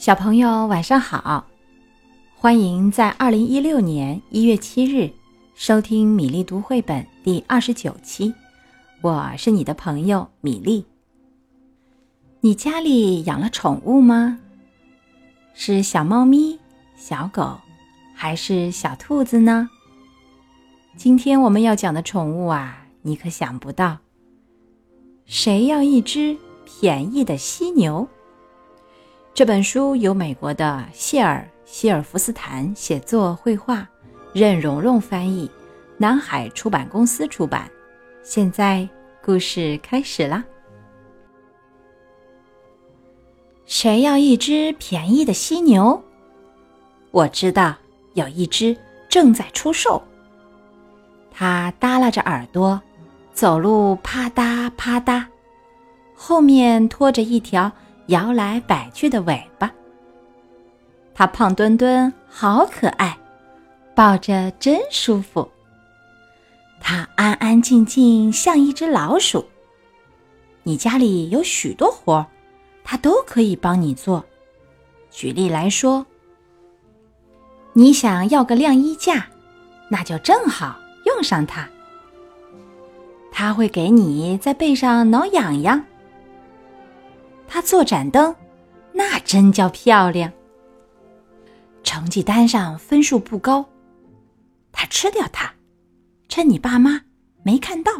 [0.00, 1.46] 小朋友晚上好，
[2.34, 5.12] 欢迎在二零一六年一月七日
[5.54, 8.32] 收听米粒读绘本第二十九期。
[9.02, 10.86] 我是你的朋友米粒。
[12.40, 14.38] 你家里养了宠物吗？
[15.52, 16.58] 是小猫咪、
[16.96, 17.60] 小狗，
[18.14, 19.68] 还是小兔子呢？
[20.96, 23.98] 今天我们要讲的宠物啊，你可想不到。
[25.26, 28.08] 谁要一只便宜的犀牛？
[29.32, 33.88] 这本书由美国的谢尔希尔福斯坦写作绘画，
[34.34, 35.50] 任蓉蓉翻译，
[35.96, 37.70] 南海出版公司出版。
[38.22, 38.86] 现在
[39.24, 40.44] 故事开始啦！
[43.64, 46.02] 谁要一只便宜的犀牛？
[47.12, 47.74] 我知道
[48.14, 48.76] 有一只
[49.08, 50.02] 正在出售。
[51.30, 52.78] 它耷拉着耳朵，
[53.32, 55.24] 走路啪嗒啪嗒，
[56.14, 57.70] 后面拖着一条。
[58.06, 59.70] 摇来摆去的尾巴，
[61.14, 63.16] 它胖墩墩，好可爱，
[63.94, 65.48] 抱着真舒服。
[66.80, 69.44] 它安安静静，像一只老鼠。
[70.62, 72.26] 你家里有许多活儿，
[72.82, 74.24] 它都可以帮你做。
[75.10, 76.04] 举例来说，
[77.72, 79.26] 你想要个晾衣架，
[79.88, 81.68] 那就正好用上它。
[83.30, 85.84] 它会给你在背上挠痒痒。
[87.52, 88.34] 他做盏灯，
[88.92, 90.32] 那真叫漂亮。
[91.82, 93.66] 成绩单上分数不高，
[94.70, 95.52] 他吃掉它，
[96.28, 97.00] 趁你爸妈
[97.42, 97.90] 没看到。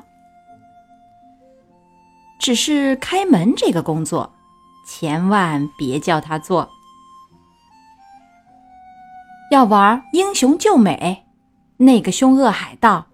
[2.38, 4.32] 只是开门这个工作，
[4.86, 6.70] 千万别叫他做。
[9.50, 11.26] 要玩英雄救美，
[11.76, 13.04] 那个凶恶海盗，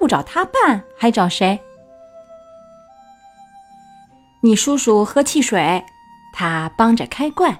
[0.00, 1.60] 不找他办还找谁？
[4.44, 5.84] 你叔叔喝汽水，
[6.32, 7.56] 他帮着开罐。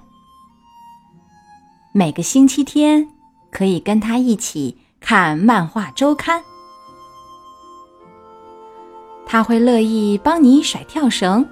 [1.92, 3.08] 每个星期天
[3.52, 6.42] 可以跟他一起看漫画周刊，
[9.24, 11.48] 他会乐意帮你甩跳绳，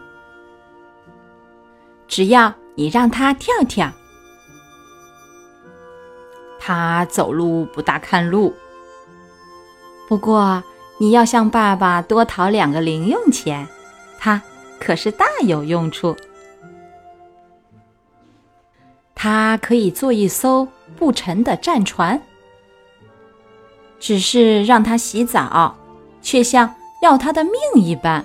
[2.08, 3.88] 只要你让他跳跳。
[6.58, 8.52] 他走路不大看路，
[10.08, 10.60] 不过
[10.98, 13.68] 你要向爸爸多讨两个零用钱，
[14.18, 14.42] 他。
[14.80, 16.16] 可是大有用处，
[19.14, 22.20] 它可以做一艘不沉的战船。
[24.00, 25.76] 只是让它洗澡，
[26.22, 28.24] 却像要它的命一般。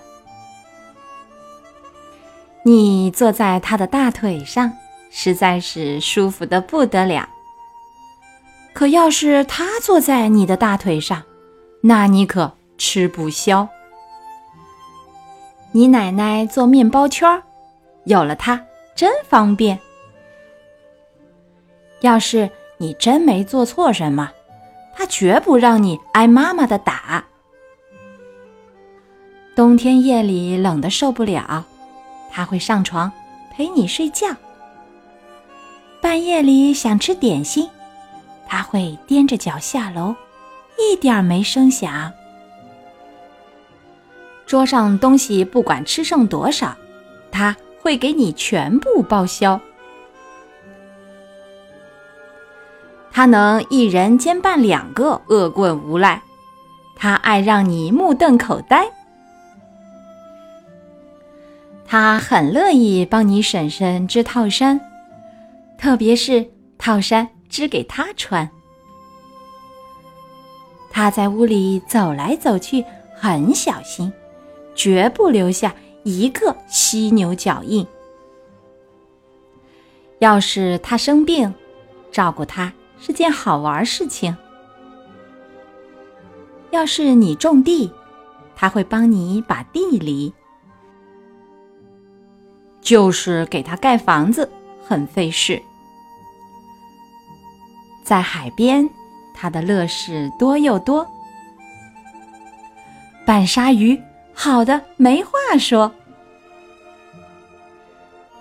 [2.63, 4.71] 你坐在它的大腿上，
[5.11, 7.27] 实在是舒服的不得了。
[8.73, 11.23] 可要是它坐在你的大腿上，
[11.81, 13.67] 那你可吃不消。
[15.75, 17.43] 你奶奶做面包圈儿，
[18.05, 18.65] 有了它
[18.95, 19.77] 真方便。
[21.99, 24.31] 要是你真没做错什么，
[24.95, 27.25] 她绝不让你挨妈妈的打。
[29.53, 31.65] 冬天夜里冷得受不了，
[32.31, 33.11] 她会上床
[33.51, 34.29] 陪你睡觉。
[35.99, 37.69] 半夜里想吃点心，
[38.47, 40.15] 她会踮着脚下楼，
[40.79, 42.13] 一点没声响。
[44.45, 46.75] 桌上东西不管吃剩多少，
[47.31, 49.59] 他会给你全部报销。
[53.11, 56.21] 他能一人兼办两个恶棍无赖，
[56.95, 58.85] 他爱让你目瞪口呆。
[61.87, 64.81] 他很乐意帮你婶婶织套衫，
[65.77, 66.45] 特别是
[66.77, 68.49] 套衫织给他穿。
[70.91, 72.83] 他在屋里走来走去，
[73.15, 74.11] 很小心。
[74.75, 77.87] 绝不留下一个犀牛脚印。
[80.19, 81.53] 要是他生病，
[82.11, 84.35] 照顾他是件好玩事情。
[86.71, 87.91] 要是你种地，
[88.55, 90.33] 他会帮你把地犁。
[92.81, 94.49] 就是给他盖房子
[94.85, 95.59] 很费事。
[98.03, 98.87] 在海边，
[99.33, 101.07] 他的乐事多又多，
[103.25, 103.99] 扮鲨鱼。
[104.35, 105.91] 好的，没话说。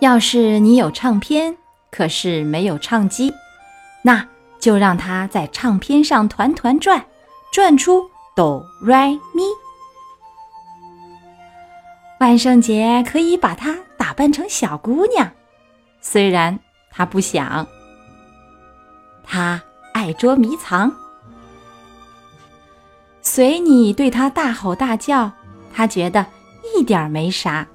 [0.01, 1.57] 要是你有唱片，
[1.91, 3.33] 可是没有唱机，
[4.03, 4.27] 那
[4.61, 7.07] 就让它在唱片上团团转，
[7.53, 9.45] 转出哆来咪。
[12.21, 15.31] 万圣节可以把它打扮成小姑娘，
[16.01, 16.59] 虽然
[16.91, 17.67] 她不想。
[19.25, 19.63] 她
[19.95, 20.93] 爱捉迷藏，
[23.23, 25.33] 随你对她大吼大叫。
[25.75, 26.25] 他觉得
[26.77, 27.67] 一点没啥。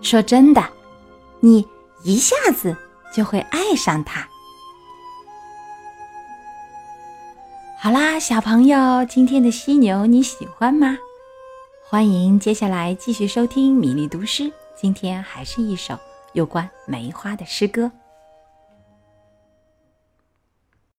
[0.00, 0.62] 说真的，
[1.40, 1.68] 你
[2.02, 2.76] 一下子
[3.14, 4.26] 就会爱上它。
[7.78, 10.96] 好啦，小朋友，今天的犀牛你喜欢吗？
[11.84, 14.50] 欢迎接下来继续收听米粒读诗。
[14.74, 15.98] 今天还是一首
[16.32, 17.90] 有关梅花的诗歌。